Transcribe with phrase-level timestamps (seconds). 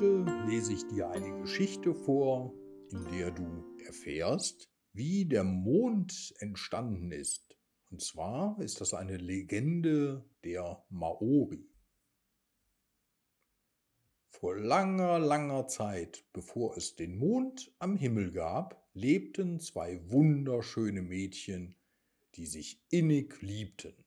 [0.00, 2.54] Heute lese ich dir eine Geschichte vor,
[2.90, 7.58] in der du erfährst, wie der Mond entstanden ist.
[7.90, 11.68] Und zwar ist das eine Legende der Maori.
[14.30, 21.76] Vor langer, langer Zeit, bevor es den Mond am Himmel gab, lebten zwei wunderschöne Mädchen,
[22.36, 24.06] die sich innig liebten.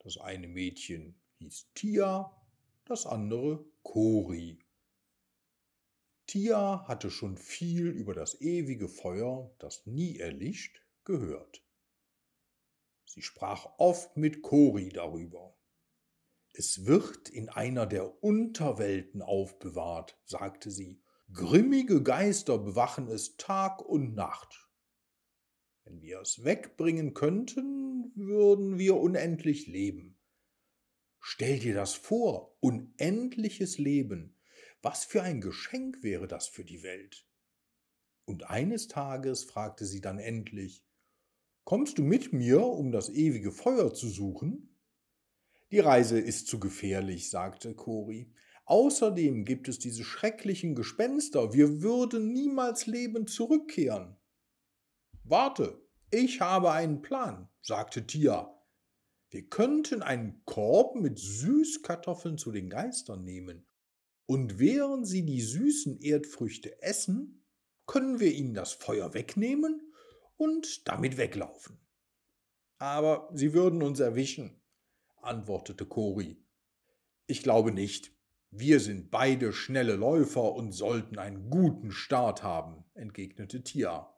[0.00, 2.36] Das eine Mädchen hieß Tia,
[2.84, 4.58] das andere Kori.
[6.26, 11.62] Tia hatte schon viel über das ewige Feuer, das nie erlischt, gehört.
[13.04, 15.56] Sie sprach oft mit Kori darüber.
[16.52, 21.00] Es wird in einer der Unterwelten aufbewahrt, sagte sie.
[21.32, 24.68] Grimmige Geister bewachen es Tag und Nacht.
[25.84, 30.18] Wenn wir es wegbringen könnten, würden wir unendlich leben.
[31.20, 34.35] Stell dir das vor, unendliches Leben.
[34.82, 37.26] Was für ein Geschenk wäre das für die Welt?
[38.24, 40.84] Und eines Tages fragte sie dann endlich,
[41.64, 44.76] Kommst du mit mir, um das ewige Feuer zu suchen?
[45.72, 48.32] Die Reise ist zu gefährlich, sagte Cori.
[48.66, 54.16] Außerdem gibt es diese schrecklichen Gespenster, wir würden niemals lebend zurückkehren.
[55.24, 55.80] Warte,
[56.12, 58.52] ich habe einen Plan, sagte Tia.
[59.30, 63.66] Wir könnten einen Korb mit Süßkartoffeln zu den Geistern nehmen
[64.26, 67.44] und während sie die süßen Erdfrüchte essen,
[67.86, 69.92] können wir ihnen das Feuer wegnehmen
[70.36, 71.78] und damit weglaufen.
[72.78, 74.60] Aber sie würden uns erwischen,
[75.22, 76.44] antwortete Cori.
[77.26, 78.12] Ich glaube nicht.
[78.50, 84.14] Wir sind beide schnelle Läufer und sollten einen guten Start haben, entgegnete Tia.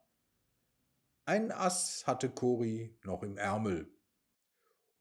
[1.24, 3.90] Ein Ass hatte Cori noch im Ärmel.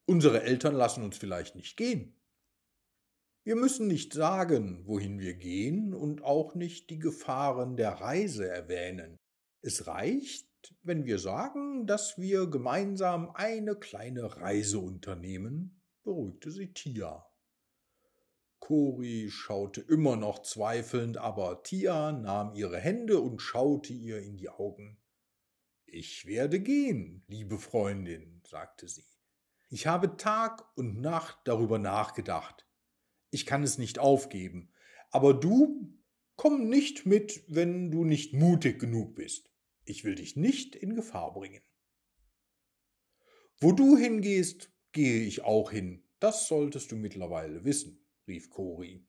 [0.06, 2.16] Unsere Eltern lassen uns vielleicht nicht gehen,
[3.48, 9.16] wir müssen nicht sagen, wohin wir gehen und auch nicht die Gefahren der Reise erwähnen.
[9.62, 17.26] Es reicht, wenn wir sagen, dass wir gemeinsam eine kleine Reise unternehmen, beruhigte sie Tia.
[18.60, 24.50] Cori schaute immer noch zweifelnd, aber Tia nahm ihre Hände und schaute ihr in die
[24.50, 24.98] Augen.
[25.86, 29.08] Ich werde gehen, liebe Freundin, sagte sie.
[29.70, 32.67] Ich habe Tag und Nacht darüber nachgedacht
[33.30, 34.72] ich kann es nicht aufgeben.
[35.12, 35.94] Aber du
[36.36, 39.50] komm nicht mit, wenn du nicht mutig genug bist.
[39.86, 41.62] Ich will dich nicht in Gefahr bringen.
[43.60, 46.04] Wo du hingehst, gehe ich auch hin.
[46.20, 49.08] Das solltest du mittlerweile wissen, rief Cori.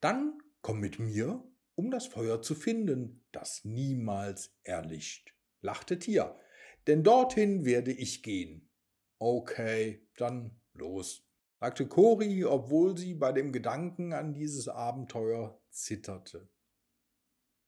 [0.00, 1.42] Dann komm mit mir,
[1.74, 6.38] um das Feuer zu finden, das niemals erlischt, lachte Tia.
[6.86, 8.70] Denn dorthin werde ich gehen.
[9.18, 11.25] Okay, dann los
[11.58, 16.48] sagte Cori, obwohl sie bei dem Gedanken an dieses Abenteuer zitterte.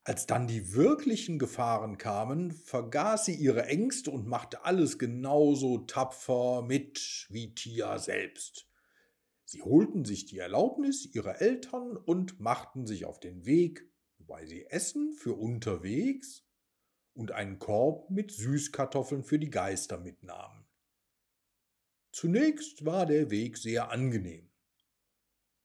[0.03, 6.61] Als dann die wirklichen Gefahren kamen, vergaß sie ihre Ängste und machte alles genauso tapfer
[6.61, 8.67] mit wie Tia selbst.
[9.45, 14.65] Sie holten sich die Erlaubnis ihrer Eltern und machten sich auf den Weg, wobei sie
[14.67, 16.45] Essen für unterwegs
[17.13, 20.58] und einen Korb mit Süßkartoffeln für die Geister mitnahmen.
[22.11, 24.49] Zunächst war der Weg sehr angenehm.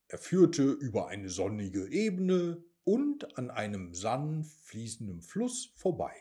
[0.09, 6.15] Er führte über eine sonnige Ebene und an einem sanft fließenden Fluss vorbei.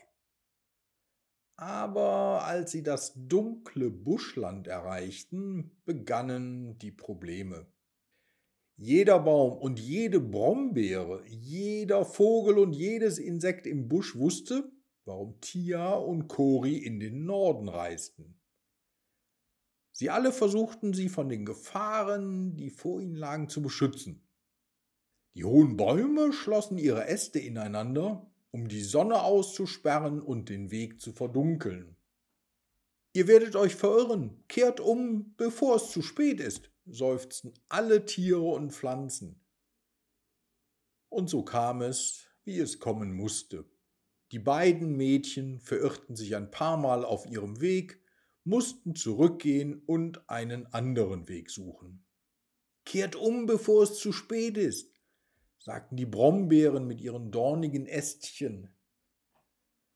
[1.56, 7.66] Aber als sie das dunkle Buschland erreichten, begannen die Probleme.
[8.76, 14.72] Jeder Baum und jede Brombeere, jeder Vogel und jedes Insekt im Busch wusste,
[15.04, 18.40] warum Tia und Kori in den Norden reisten.
[19.96, 24.26] Sie alle versuchten sie von den Gefahren, die vor ihnen lagen, zu beschützen.
[25.34, 31.12] Die hohen Bäume schlossen ihre Äste ineinander, um die Sonne auszusperren und den Weg zu
[31.12, 31.96] verdunkeln.
[33.12, 38.72] Ihr werdet euch verirren, kehrt um, bevor es zu spät ist, seufzten alle Tiere und
[38.72, 39.40] Pflanzen.
[41.08, 43.64] Und so kam es, wie es kommen musste.
[44.32, 48.03] Die beiden Mädchen verirrten sich ein paar Mal auf ihrem Weg,
[48.44, 52.04] mussten zurückgehen und einen anderen Weg suchen.
[52.84, 55.00] Kehrt um, bevor es zu spät ist,
[55.58, 58.68] sagten die Brombeeren mit ihren dornigen Ästchen.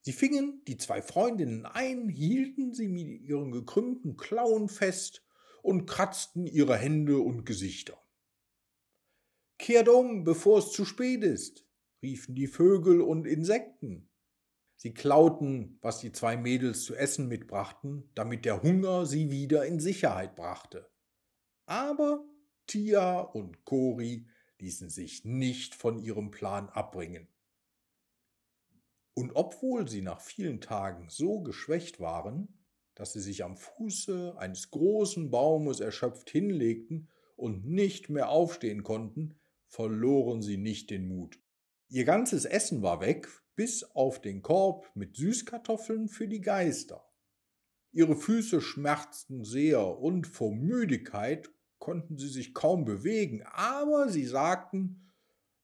[0.00, 5.22] Sie fingen die zwei Freundinnen ein, hielten sie mit ihren gekrümmten Klauen fest
[5.62, 8.02] und kratzten ihre Hände und Gesichter.
[9.58, 11.66] Kehrt um, bevor es zu spät ist,
[12.00, 14.08] riefen die Vögel und Insekten.
[14.78, 19.80] Sie klauten, was die zwei Mädels zu essen mitbrachten, damit der Hunger sie wieder in
[19.80, 20.88] Sicherheit brachte.
[21.66, 22.24] Aber
[22.68, 24.28] Tia und Kori
[24.60, 27.26] ließen sich nicht von ihrem Plan abbringen.
[29.14, 32.64] Und obwohl sie nach vielen Tagen so geschwächt waren,
[32.94, 39.40] dass sie sich am Fuße eines großen Baumes erschöpft hinlegten und nicht mehr aufstehen konnten,
[39.66, 41.40] verloren sie nicht den Mut.
[41.90, 47.04] Ihr ganzes Essen war weg, bis auf den Korb mit Süßkartoffeln für die Geister.
[47.92, 55.10] Ihre Füße schmerzten sehr und vor Müdigkeit konnten sie sich kaum bewegen, aber sie sagten,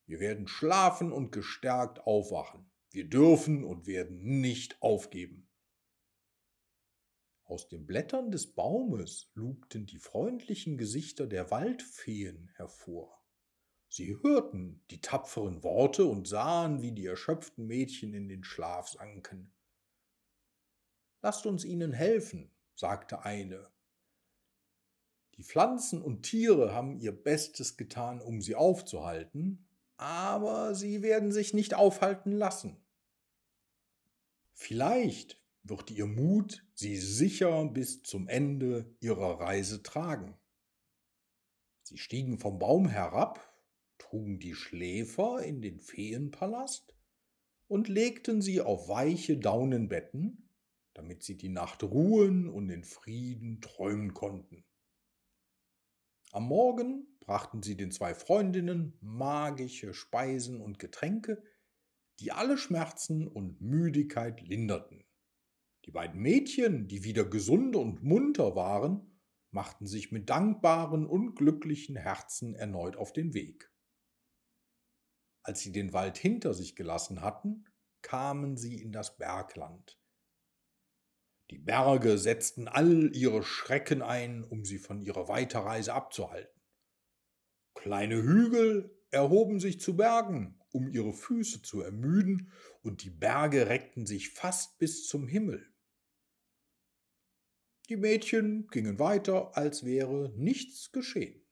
[0.06, 2.70] wir werden schlafen und gestärkt aufwachen.
[2.90, 5.48] Wir dürfen und werden nicht aufgeben.
[7.44, 13.23] Aus den Blättern des Baumes lugten die freundlichen Gesichter der Waldfeen hervor.
[13.88, 19.52] Sie hörten die tapferen Worte und sahen, wie die erschöpften Mädchen in den Schlaf sanken.
[21.22, 23.70] Lasst uns ihnen helfen, sagte eine.
[25.36, 29.66] Die Pflanzen und Tiere haben ihr Bestes getan, um sie aufzuhalten,
[29.96, 32.76] aber sie werden sich nicht aufhalten lassen.
[34.52, 40.36] Vielleicht wird ihr Mut sie sicher bis zum Ende ihrer Reise tragen.
[41.82, 43.53] Sie stiegen vom Baum herab,
[44.04, 46.94] trugen die Schläfer in den Feenpalast
[47.66, 50.48] und legten sie auf weiche Daunenbetten,
[50.92, 54.64] damit sie die Nacht ruhen und in Frieden träumen konnten.
[56.32, 61.42] Am Morgen brachten sie den zwei Freundinnen magische Speisen und Getränke,
[62.20, 65.04] die alle Schmerzen und Müdigkeit linderten.
[65.86, 71.96] Die beiden Mädchen, die wieder gesund und munter waren, machten sich mit dankbaren und glücklichen
[71.96, 73.73] Herzen erneut auf den Weg.
[75.44, 77.66] Als sie den Wald hinter sich gelassen hatten,
[78.02, 79.98] kamen sie in das Bergland.
[81.50, 86.60] Die Berge setzten all ihre Schrecken ein, um sie von ihrer Weiterreise abzuhalten.
[87.74, 92.50] Kleine Hügel erhoben sich zu Bergen, um ihre Füße zu ermüden,
[92.82, 95.70] und die Berge reckten sich fast bis zum Himmel.
[97.90, 101.43] Die Mädchen gingen weiter, als wäre nichts geschehen.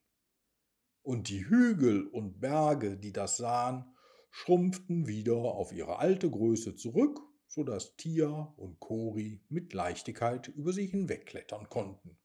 [1.02, 3.84] Und die Hügel und Berge, die das sahen,
[4.30, 10.72] schrumpften wieder auf ihre alte Größe zurück, so dass Tia und Kori mit Leichtigkeit über
[10.72, 12.16] sie hinwegklettern konnten.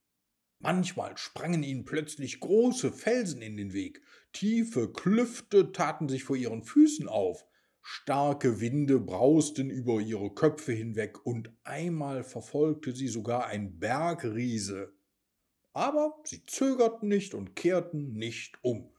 [0.59, 4.01] Manchmal sprangen ihnen plötzlich große Felsen in den Weg,
[4.31, 7.45] tiefe Klüfte taten sich vor ihren Füßen auf,
[7.89, 14.93] Starke Winde brausten über ihre Köpfe hinweg und einmal verfolgte sie sogar ein Bergriese.
[15.77, 18.91] Aber sie zögerten nicht und kehrten nicht um.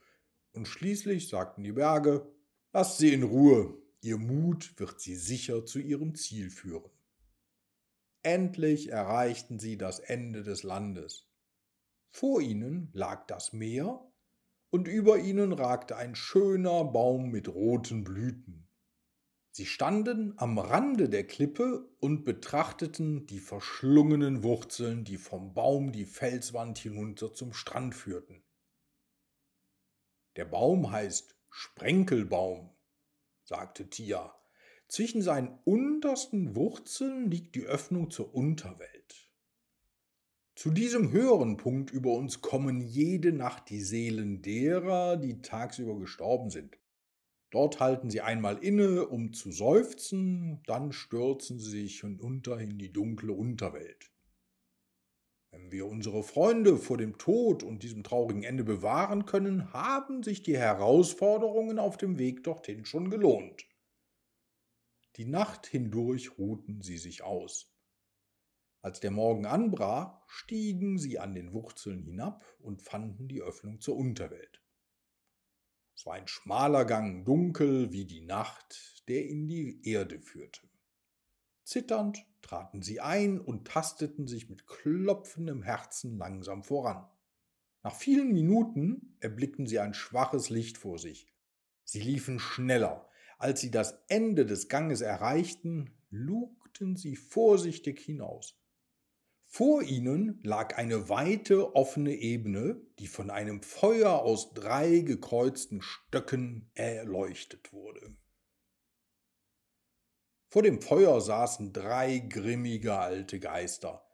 [0.53, 2.33] Und schließlich sagten die Berge,
[2.73, 6.89] lasst sie in Ruhe, ihr Mut wird sie sicher zu ihrem Ziel führen.
[8.23, 11.27] Endlich erreichten sie das Ende des Landes.
[12.13, 14.01] Vor ihnen lag das Meer,
[14.71, 18.68] und über ihnen ragte ein schöner Baum mit roten Blüten.
[19.51, 26.05] Sie standen am Rande der Klippe und betrachteten die verschlungenen Wurzeln, die vom Baum die
[26.05, 28.45] Felswand hinunter zum Strand führten.
[30.37, 32.71] Der Baum heißt Sprenkelbaum,
[33.43, 34.35] sagte Tia.
[34.87, 39.29] Zwischen seinen untersten Wurzeln liegt die Öffnung zur Unterwelt.
[40.55, 46.51] Zu diesem höheren Punkt über uns kommen jede Nacht die Seelen derer, die tagsüber gestorben
[46.51, 46.79] sind.
[47.51, 52.93] Dort halten sie einmal inne, um zu seufzen, dann stürzen sie sich hinunter in die
[52.93, 54.11] dunkle Unterwelt.
[55.51, 60.43] Wenn wir unsere Freunde vor dem Tod und diesem traurigen Ende bewahren können, haben sich
[60.43, 63.67] die Herausforderungen auf dem Weg dorthin schon gelohnt.
[65.17, 67.75] Die Nacht hindurch ruhten sie sich aus.
[68.83, 73.97] Als der Morgen anbrach, stiegen sie an den Wurzeln hinab und fanden die Öffnung zur
[73.97, 74.63] Unterwelt.
[75.99, 80.61] Es war ein schmaler Gang, dunkel wie die Nacht, der in die Erde führte.
[81.65, 87.05] Zitternd traten sie ein und tasteten sich mit klopfendem Herzen langsam voran.
[87.83, 91.35] Nach vielen Minuten erblickten sie ein schwaches Licht vor sich.
[91.83, 93.09] Sie liefen schneller.
[93.37, 98.57] Als sie das Ende des Ganges erreichten, lugten sie vorsichtig hinaus.
[99.51, 106.71] Vor ihnen lag eine weite offene Ebene, die von einem Feuer aus drei gekreuzten Stöcken
[106.75, 108.15] erleuchtet wurde.
[110.51, 114.07] Vor dem Feuer saßen drei grimmige alte Geister.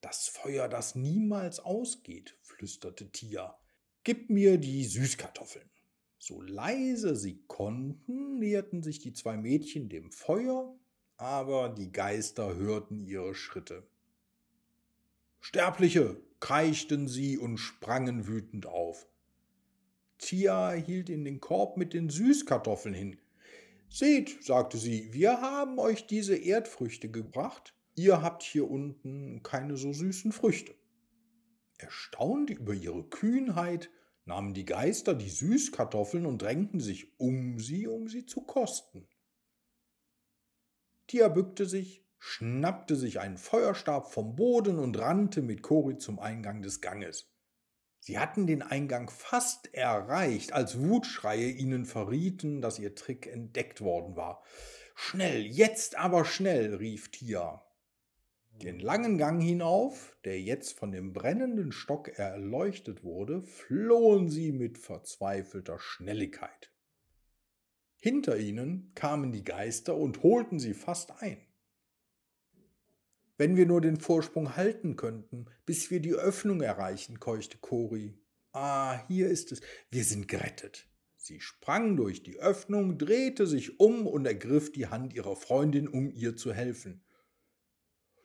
[0.00, 3.58] Das Feuer, das niemals ausgeht, flüsterte Tia.
[4.04, 5.70] Gib mir die Süßkartoffeln.
[6.18, 10.78] So leise sie konnten, näherten sich die zwei Mädchen dem Feuer,
[11.16, 13.86] aber die Geister hörten ihre Schritte.
[15.40, 19.06] Sterbliche, kreischten sie und sprangen wütend auf.
[20.18, 23.16] Tia hielt in den Korb mit den Süßkartoffeln hin.
[23.88, 27.74] Seht, sagte sie, wir haben euch diese Erdfrüchte gebracht.
[27.94, 30.74] Ihr habt hier unten keine so süßen Früchte.
[31.78, 33.90] Erstaunt über ihre Kühnheit
[34.24, 39.08] nahmen die Geister die Süßkartoffeln und drängten sich um sie, um sie zu kosten.
[41.06, 46.62] Tia bückte sich, schnappte sich einen Feuerstab vom Boden und rannte mit Cori zum Eingang
[46.62, 47.30] des Ganges.
[48.00, 54.16] Sie hatten den Eingang fast erreicht, als Wutschreie ihnen verrieten, dass ihr Trick entdeckt worden
[54.16, 54.42] war.
[54.94, 57.64] Schnell, jetzt aber schnell, rief Tia.
[58.50, 64.78] Den langen Gang hinauf, der jetzt von dem brennenden Stock erleuchtet wurde, flohen sie mit
[64.78, 66.72] verzweifelter Schnelligkeit.
[68.00, 71.47] Hinter ihnen kamen die Geister und holten sie fast ein.
[73.38, 78.18] Wenn wir nur den Vorsprung halten könnten, bis wir die Öffnung erreichen, keuchte Cori.
[78.52, 79.60] Ah, hier ist es.
[79.90, 80.88] Wir sind gerettet.
[81.16, 86.10] Sie sprang durch die Öffnung, drehte sich um und ergriff die Hand ihrer Freundin, um
[86.10, 87.04] ihr zu helfen.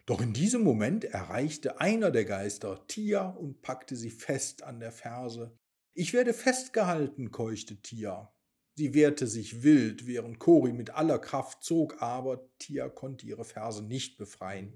[0.07, 4.91] Doch in diesem Moment erreichte einer der Geister Tia und packte sie fest an der
[4.91, 5.55] Ferse.
[5.93, 8.33] Ich werde festgehalten, keuchte Tia.
[8.75, 13.83] Sie wehrte sich wild, während Cori mit aller Kraft zog, aber Tia konnte ihre Ferse
[13.83, 14.75] nicht befreien.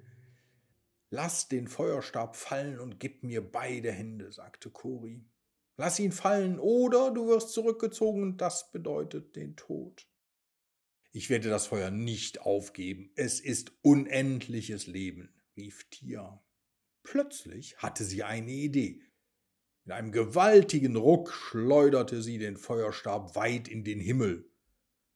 [1.10, 5.26] Lass den Feuerstab fallen und gib mir beide Hände, sagte Cori.
[5.78, 10.08] Lass ihn fallen, oder du wirst zurückgezogen, und das bedeutet den Tod.
[11.12, 13.12] Ich werde das Feuer nicht aufgeben.
[13.16, 16.44] Es ist unendliches Leben, rief Tia.
[17.04, 19.02] Plötzlich hatte sie eine Idee.
[19.86, 24.52] Mit einem gewaltigen Ruck schleuderte sie den Feuerstab weit in den Himmel.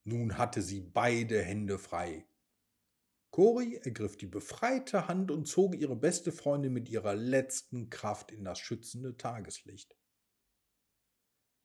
[0.05, 2.25] Nun hatte sie beide Hände frei.
[3.31, 8.43] Cori ergriff die befreite Hand und zog ihre beste Freundin mit ihrer letzten Kraft in
[8.43, 9.95] das schützende Tageslicht.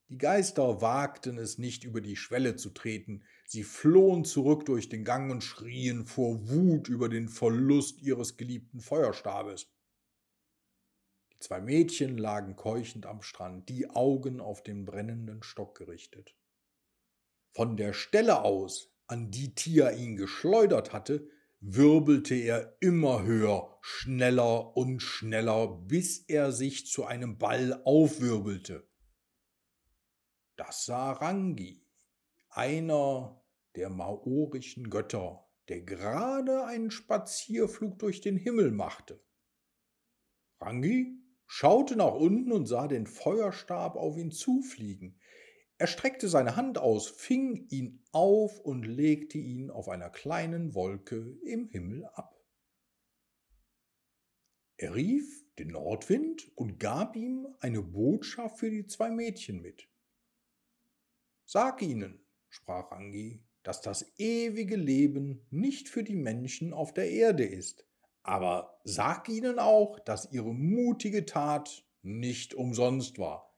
[0.08, 5.04] Die Geister wagten es nicht über die Schwelle zu treten, sie flohen zurück durch den
[5.04, 9.66] Gang und schrien vor Wut über den Verlust ihres geliebten Feuerstabes.
[11.32, 16.36] Die zwei Mädchen lagen keuchend am Strand, die Augen auf den brennenden Stock gerichtet.
[17.52, 21.28] Von der Stelle aus, an die Tia ihn geschleudert hatte,
[21.68, 28.88] wirbelte er immer höher, schneller und schneller, bis er sich zu einem Ball aufwirbelte.
[30.54, 31.84] Das sah Rangi,
[32.50, 33.42] einer
[33.74, 39.20] der maorischen Götter, der gerade einen Spazierflug durch den Himmel machte.
[40.60, 45.18] Rangi schaute nach unten und sah den Feuerstab auf ihn zufliegen.
[45.78, 51.38] Er streckte seine Hand aus, fing ihn auf und legte ihn auf einer kleinen Wolke
[51.44, 52.40] im Himmel ab.
[54.78, 59.88] Er rief den Nordwind und gab ihm eine Botschaft für die zwei Mädchen mit.
[61.44, 67.44] Sag ihnen, sprach Angi, dass das ewige Leben nicht für die Menschen auf der Erde
[67.44, 67.86] ist,
[68.22, 73.55] aber sag ihnen auch, dass ihre mutige Tat nicht umsonst war.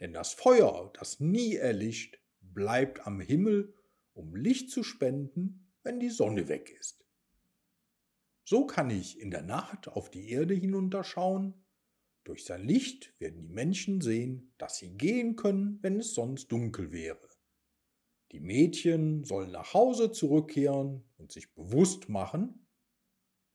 [0.00, 3.74] Denn das Feuer, das nie erlischt, bleibt am Himmel,
[4.12, 7.04] um Licht zu spenden, wenn die Sonne weg ist.
[8.44, 11.64] So kann ich in der Nacht auf die Erde hinunterschauen
[12.24, 16.90] durch sein Licht werden die Menschen sehen, dass sie gehen können, wenn es sonst dunkel
[16.90, 17.28] wäre.
[18.32, 22.66] Die Mädchen sollen nach Hause zurückkehren und sich bewusst machen,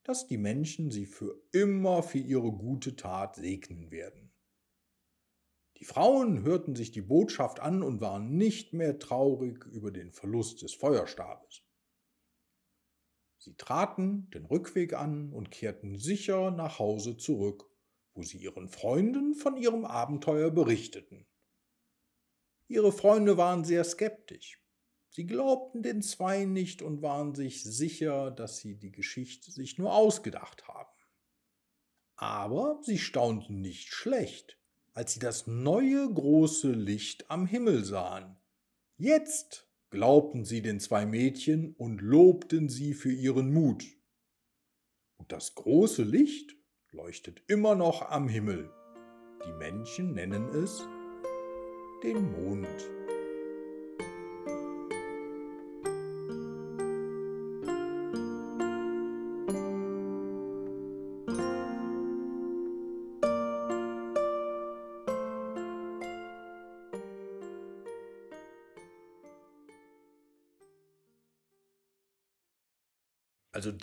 [0.03, 4.28] dass die Menschen sie für immer für ihre gute Tat segnen werden.
[5.79, 10.61] Die Frauen hörten sich die Botschaft an und waren nicht mehr traurig über den Verlust
[10.61, 11.63] des Feuerstabes.
[13.37, 17.69] Sie traten den Rückweg an und kehrten sicher nach Hause zurück
[18.19, 21.25] wo sie ihren Freunden von ihrem Abenteuer berichteten.
[22.67, 24.61] Ihre Freunde waren sehr skeptisch.
[25.09, 29.95] Sie glaubten den zwei nicht und waren sich sicher, dass sie die Geschichte sich nur
[29.95, 30.93] ausgedacht haben.
[32.15, 34.58] Aber sie staunten nicht schlecht,
[34.93, 38.37] als sie das neue große Licht am Himmel sahen.
[38.97, 43.85] Jetzt glaubten sie den zwei Mädchen und lobten sie für ihren Mut.
[45.17, 46.55] Und das große Licht
[46.91, 48.71] leuchtet immer noch am Himmel.
[49.45, 50.81] Die Menschen nennen es
[52.03, 52.98] den Mond.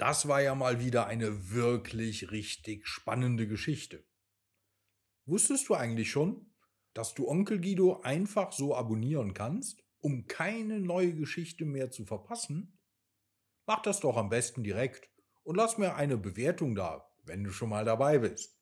[0.00, 4.04] Das war ja mal wieder eine wirklich richtig spannende Geschichte.
[5.26, 6.52] Wusstest du eigentlich schon,
[6.94, 12.78] dass du Onkel Guido einfach so abonnieren kannst, um keine neue Geschichte mehr zu verpassen?
[13.66, 15.10] Mach das doch am besten direkt
[15.42, 18.56] und lass mir eine Bewertung da, wenn du schon mal dabei bist.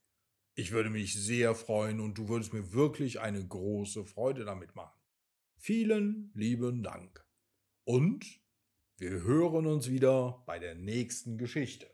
[0.54, 4.98] Ich würde mich sehr freuen und du würdest mir wirklich eine große Freude damit machen.
[5.56, 7.26] Vielen lieben Dank.
[7.84, 8.24] Und
[8.96, 11.93] wir hören uns wieder bei der nächsten Geschichte.